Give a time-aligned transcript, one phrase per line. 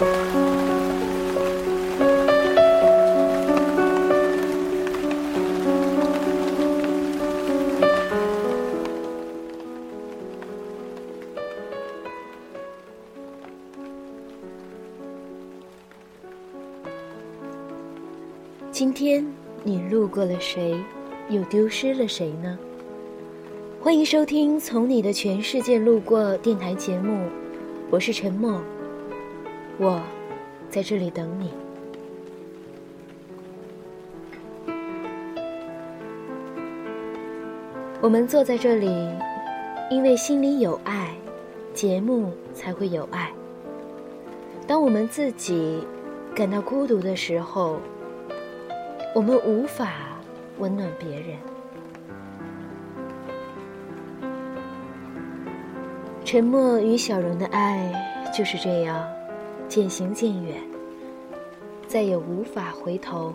[0.00, 0.08] 今
[18.94, 19.26] 天
[19.62, 20.74] 你路过了谁，
[21.28, 22.58] 又丢失了谁呢？
[23.78, 27.28] 欢迎收听《从你的全世界路过》电台节目，
[27.90, 28.62] 我是陈默，
[29.82, 29.98] 我
[30.68, 31.50] 在这里等你。
[38.02, 39.08] 我们坐在这里，
[39.90, 41.14] 因为心里有爱，
[41.72, 43.30] 节目才会有爱。
[44.66, 45.82] 当我们自己
[46.34, 47.80] 感到孤独的时候，
[49.14, 49.92] 我们无法
[50.58, 51.38] 温暖别人。
[56.22, 57.90] 沉默与小荣的爱
[58.30, 59.02] 就是这样，
[59.70, 60.56] 渐行渐远，
[61.86, 63.32] 再也无法回头。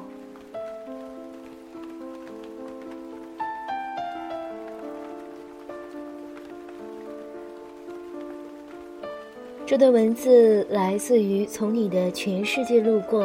[9.66, 13.24] 这段文字来自于《从你的全世界路过》。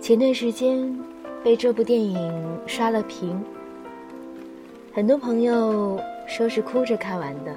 [0.00, 0.98] 前段时间
[1.44, 3.38] 被这部电影刷了屏，
[4.94, 7.54] 很多朋友说是哭着看完的。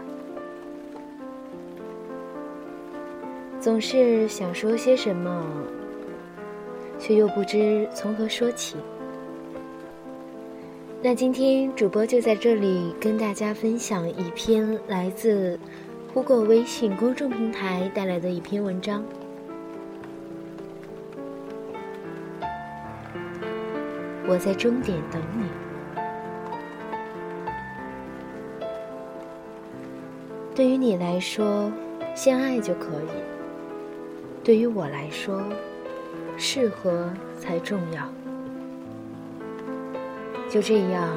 [3.63, 5.41] 总是想说些什么，
[6.99, 8.75] 却又不知从何说起。
[11.01, 15.57] 那今天主播就在这里跟大家分享一篇来自
[16.13, 19.01] 呼过微信公众平台带来的一篇文章。
[24.27, 25.45] 我在终点等你。
[30.53, 31.71] 对于你来说，
[32.13, 33.32] 相爱就可以；
[34.43, 35.41] 对于我来说，
[36.37, 38.03] 适合才重要。
[40.49, 41.09] 就这样，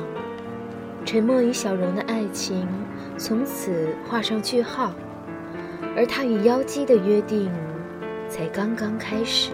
[1.05, 2.69] 沉默与小荣的爱情
[3.19, 4.93] 从此画上句号，
[5.97, 7.51] 而他与妖姬的约定
[8.29, 9.51] 才刚刚开始。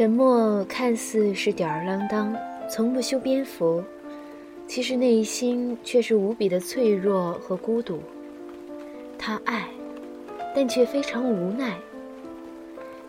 [0.00, 2.34] 沉默看似是吊儿郎当，
[2.70, 3.84] 从不修边幅，
[4.66, 8.00] 其实内心却是无比的脆弱和孤独。
[9.18, 9.68] 他爱，
[10.54, 11.76] 但却非常无奈。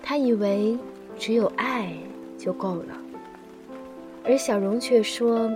[0.03, 0.77] 他以为
[1.17, 1.93] 只有爱
[2.37, 3.01] 就够了，
[4.25, 5.49] 而小荣却说，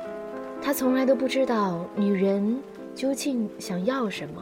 [0.61, 2.57] 他从来都不知道女人
[2.95, 4.41] 究竟想要什么。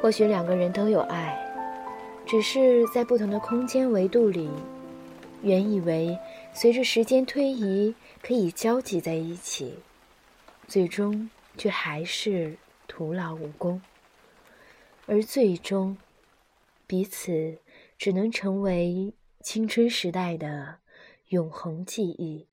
[0.00, 1.36] 或许两个人都有爱，
[2.24, 4.48] 只是在不同的空间维度里。
[5.42, 6.18] 原以为
[6.52, 9.78] 随着时间推移可以交集在一起，
[10.66, 12.56] 最终却还是
[12.86, 13.80] 徒劳无功，
[15.06, 15.96] 而最终
[16.86, 17.58] 彼此
[17.96, 20.78] 只能成为青春时代的
[21.28, 22.46] 永恒记忆。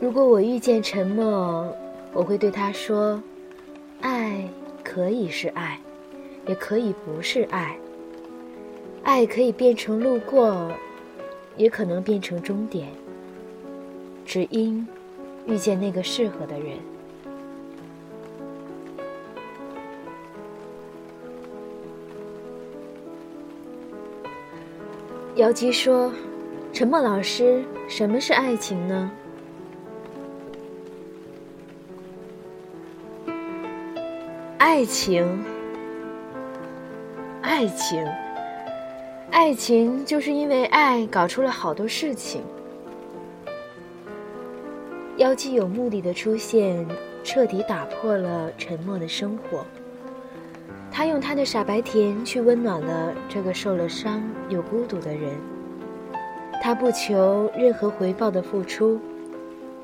[0.00, 1.74] 如果我遇见沉默，
[2.12, 3.22] 我会对他说
[4.02, 4.46] ：“爱
[4.82, 5.80] 可以是爱。”
[6.46, 7.76] 也可以不是爱，
[9.02, 10.70] 爱可以变成路过，
[11.56, 12.88] 也可能变成终点。
[14.26, 14.86] 只因
[15.46, 16.76] 遇见那个适合的人。
[25.36, 26.12] 姚姬说
[26.72, 29.10] ：“陈默老师，什么是爱情呢？”
[34.58, 35.53] 爱情。
[37.44, 38.02] 爱情，
[39.30, 42.42] 爱情就是因为爱搞出了好多事情。
[45.18, 46.86] 妖姬有目的的出现，
[47.22, 49.62] 彻底打破了沉默的生活。
[50.90, 55.34] 他用他的傻白甜去温暖了这个受了伤又孤独的人。
[56.62, 58.98] 他不求任何回报的付出，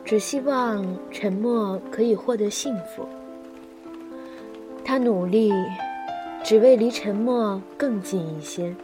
[0.03, 3.07] 只希望沉默可以获得幸福。
[4.83, 5.53] 他努力。
[6.43, 8.75] 只为离沉默更近一些。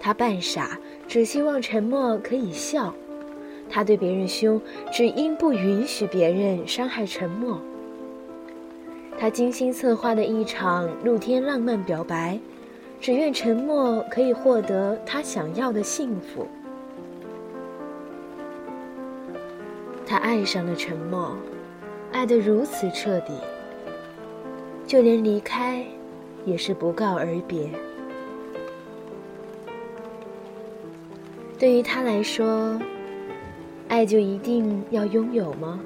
[0.00, 2.92] 他扮傻，只希望沉默可以笑；
[3.68, 4.60] 他对别人凶，
[4.92, 7.60] 只因不允许别人伤害沉默。
[9.18, 12.38] 他精心策划的一场露天浪漫表白，
[13.00, 16.46] 只愿沉默可以获得他想要的幸福。
[20.04, 21.36] 他爱上了沉默，
[22.10, 23.32] 爱得如此彻底。
[24.84, 25.86] 就连离开，
[26.44, 27.68] 也是不告而别。
[31.58, 32.80] 对于他来说，
[33.88, 35.80] 爱就一定要拥有吗？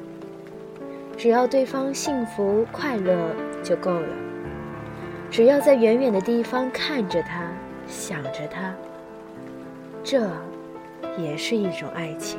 [1.17, 4.09] 只要对方幸福快乐就够了。
[5.31, 7.51] 只要在远远的地方看着他，
[7.87, 8.75] 想着他，
[10.05, 10.31] 这
[11.19, 12.39] 也是一种爱情。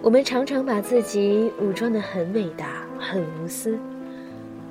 [0.00, 3.76] 我们常常把自己武装的很伟大、很无私，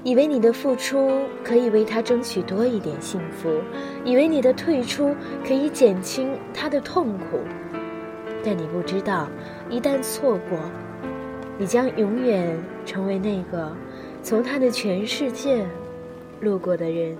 [0.07, 3.61] 以为你的付出可以为他争取多一点幸福，
[4.05, 5.13] 以为你的退出
[5.45, 7.41] 可以减轻他的痛苦。
[8.41, 9.27] 但你不知道，
[9.69, 10.57] 一旦错过，
[11.57, 13.69] 你将永远成为那个
[14.23, 15.65] 从他的全世界
[16.39, 17.17] 路过的人，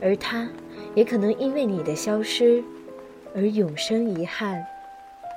[0.00, 0.48] 而他
[0.94, 2.64] 也可能因为你的消失
[3.34, 4.64] 而永生遗憾，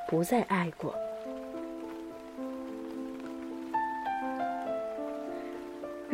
[0.09, 0.95] 不再爱过。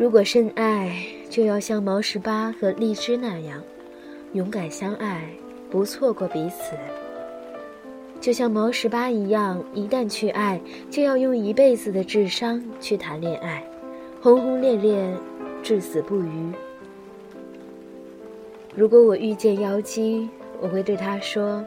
[0.01, 0.99] 如果深爱，
[1.29, 3.61] 就要像毛十八和荔枝那样，
[4.33, 5.29] 勇敢相爱，
[5.69, 6.75] 不错过彼此。
[8.19, 10.59] 就像毛十八一样，一旦去爱，
[10.89, 13.63] 就要用一辈子的智商去谈恋爱，
[14.23, 15.07] 轰轰烈烈，
[15.61, 16.51] 至死不渝。
[18.73, 20.27] 如果我遇见妖姬，
[20.59, 21.63] 我会对他说：“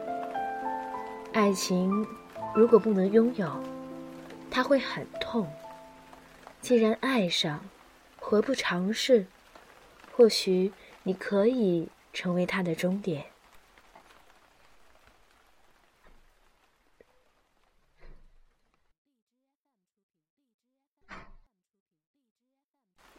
[1.31, 2.05] 爱情，
[2.53, 3.49] 如果不能拥有，
[4.51, 5.47] 他会很痛。
[6.59, 7.57] 既然爱上。”
[8.27, 9.27] 何不尝试？
[10.11, 10.73] 或许
[11.03, 13.23] 你可以成为他的终点。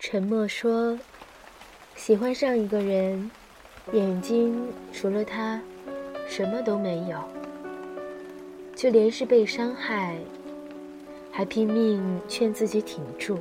[0.00, 0.98] 沉默说
[1.94, 3.30] ：“喜欢上一个人，
[3.92, 5.62] 眼睛除了他，
[6.26, 7.22] 什么都没有。
[8.74, 10.18] 就连是被伤害，
[11.30, 13.38] 还拼命劝自己挺住。”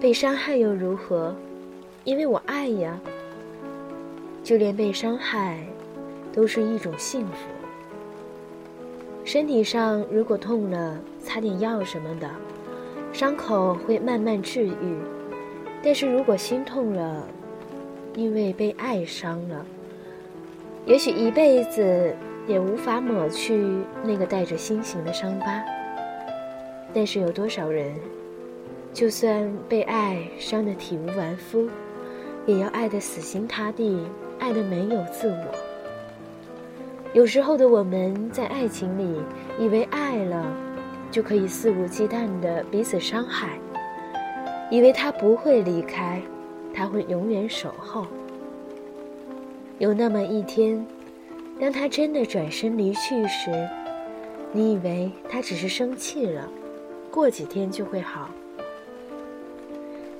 [0.00, 1.36] 被伤害又如何？
[2.04, 2.98] 因为我爱呀。
[4.42, 5.58] 就连被伤害，
[6.32, 7.34] 都是一种幸福。
[9.22, 12.30] 身体上如果痛了，擦点药什么的，
[13.12, 14.96] 伤口会慢慢治愈。
[15.84, 17.28] 但是如果心痛了，
[18.14, 19.66] 因为被爱伤了，
[20.86, 22.16] 也许一辈子
[22.48, 25.62] 也无法抹去那个带着心形的伤疤。
[26.94, 27.94] 但是有多少人？
[28.92, 31.68] 就算被爱伤得体无完肤，
[32.44, 34.04] 也要爱得死心塌地，
[34.38, 35.44] 爱得没有自我。
[37.12, 39.20] 有时候的我们在爱情里，
[39.58, 40.44] 以为爱了
[41.10, 43.58] 就可以肆无忌惮地彼此伤害，
[44.70, 46.20] 以为他不会离开，
[46.74, 48.06] 他会永远守候。
[49.78, 50.84] 有那么一天，
[51.60, 53.68] 当他真的转身离去时，
[54.52, 56.48] 你以为他只是生气了，
[57.10, 58.28] 过几天就会好。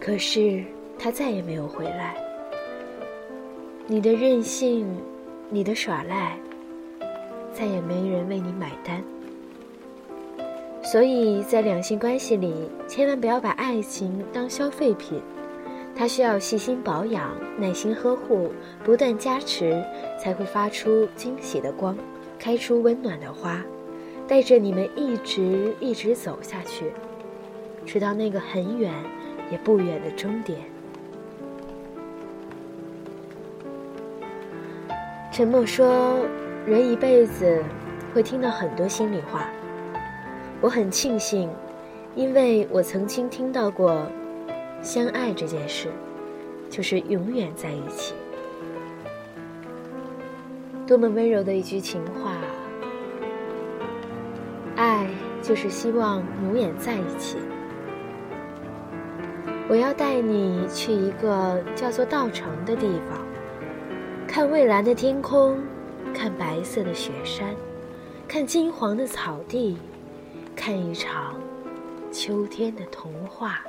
[0.00, 0.64] 可是
[0.99, 2.17] 他再也没有回来。
[3.87, 4.87] 你的任性，
[5.50, 6.38] 你的耍赖，
[7.52, 9.02] 再也没人为你买单。
[10.82, 15.20] 所以在两性关系里，千万不要把爱情当消费品，
[15.94, 18.50] 它需要细心保养、耐心呵护、
[18.82, 19.85] 不断加持，
[20.19, 21.94] 才会发出惊喜的光，
[22.38, 23.62] 开出温暖的花，
[24.26, 26.90] 带着你们一直一直走下去，
[27.85, 28.95] 直到那个很远。
[29.50, 30.59] 也不远的终点。
[35.33, 36.19] 沉默说
[36.66, 37.62] ：“人一辈子
[38.12, 39.49] 会听到很多心里话。
[40.61, 41.49] 我很庆幸，
[42.14, 44.07] 因为我曾经听到过，
[44.83, 45.88] 相爱这件事，
[46.69, 48.14] 就是永远在一起。
[50.87, 52.37] 多么温柔的一句情话！
[54.76, 55.07] 爱
[55.40, 57.38] 就是希望永远在一起。”
[59.71, 63.25] 我要带你去一个叫做稻城的地方，
[64.27, 65.57] 看蔚蓝的天空，
[66.12, 67.55] 看白色的雪山，
[68.27, 69.79] 看金黄的草地，
[70.57, 71.37] 看一场
[72.11, 73.61] 秋天的童话。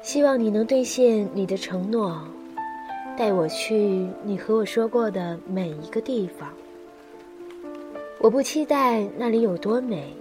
[0.00, 2.18] 希望你能兑现你的承诺，
[3.14, 6.48] 带我去你和我说过的每一个地方。
[8.20, 10.16] 我不期待那里有多美，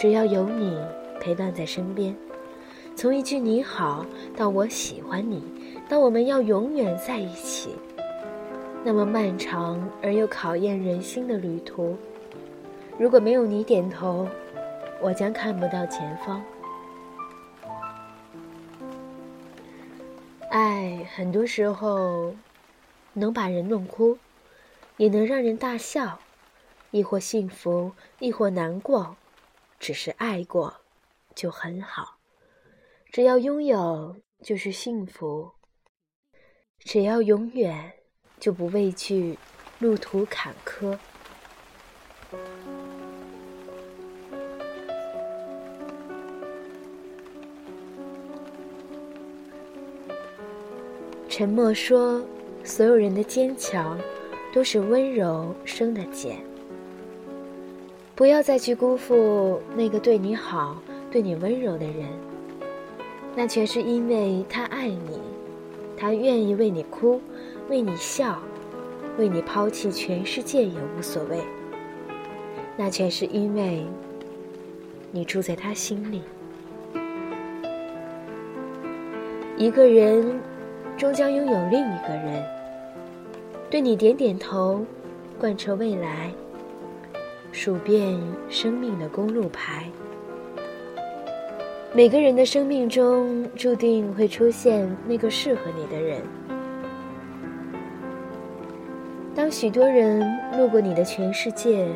[0.00, 0.74] 只要有你。
[1.22, 2.16] 陪伴在身边，
[2.96, 4.04] 从一句你好
[4.36, 5.40] 到我喜欢你，
[5.88, 7.76] 到我们要永远在一起，
[8.82, 11.96] 那么漫长而又考验人心的旅途，
[12.98, 14.26] 如果没有你点头，
[15.00, 16.42] 我将看不到前方。
[20.50, 22.34] 爱很多时候
[23.12, 24.18] 能把人弄哭，
[24.96, 26.18] 也能让人大笑，
[26.90, 29.14] 亦或幸福，亦或难过。
[29.78, 30.81] 只是爱过，
[31.34, 32.18] 就很好；
[33.10, 35.52] 只要拥有，就是幸福；
[36.78, 37.92] 只要永远，
[38.38, 39.38] 就不畏惧
[39.78, 40.98] 路途坎坷。
[51.28, 52.22] 沉默说
[52.62, 53.98] ：“所有人的坚强，
[54.52, 56.38] 都是温柔生的茧。
[58.14, 60.80] 不要再去辜负那个对你好、
[61.12, 62.08] 对你温柔的人。
[63.36, 65.20] 那全是因为他爱你，
[65.96, 67.20] 他愿意为你哭，
[67.68, 68.42] 为你笑，
[69.16, 71.38] 为你抛弃全世界也无所谓。
[72.76, 73.86] 那全是因为
[75.12, 76.22] 你住在他心里。
[79.56, 80.40] 一个人。”
[80.94, 82.44] 终将拥有另一个人，
[83.70, 84.84] 对你点点头，
[85.40, 86.30] 贯彻未来，
[87.50, 89.90] 数遍生命的公路牌。
[91.94, 96.22] 每个人的生命中注定会出现那个适合你的人。
[99.34, 100.20] 当许多人
[100.56, 101.86] 路过你的全世界，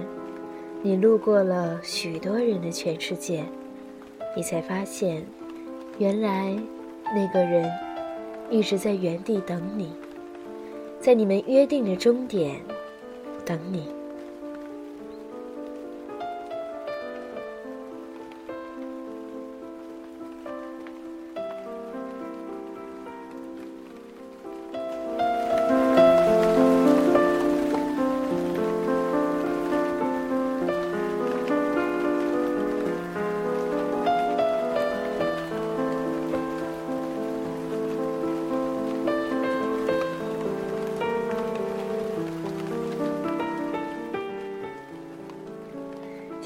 [0.82, 3.42] 你路过了许多人的全世界，
[4.36, 5.24] 你才发现，
[5.98, 6.54] 原来
[7.14, 7.70] 那个人。
[8.48, 9.90] 一直在原地等你，
[11.00, 12.60] 在你们约定的终点
[13.44, 13.95] 等你。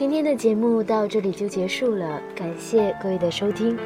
[0.00, 3.78] 今天的节目到这里就结束了，感谢各位的收听。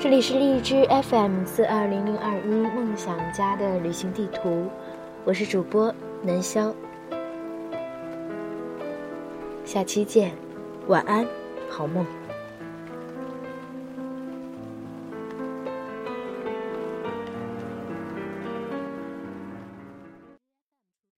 [0.00, 4.66] 这里是荔枝 FM 四二零零二一梦想家的旅行地图，
[5.26, 6.72] 我是主播南潇。
[9.66, 10.32] 下期见，
[10.86, 11.26] 晚安，
[11.68, 12.06] 好梦。